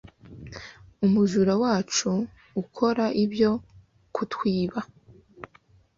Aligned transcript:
Umujura 1.05 1.53
wacu 1.63 2.11
ukora 2.63 3.05
ibyo 3.23 3.51
kutwiba 4.15 4.79